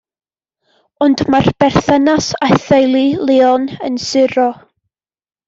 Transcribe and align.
Ond 1.07 1.21
mae'r 1.33 1.49
berthynas 1.63 2.31
â 2.47 2.49
theulu 2.65 3.03
Leone 3.33 3.79
yn 3.91 4.01
suro. 4.07 4.49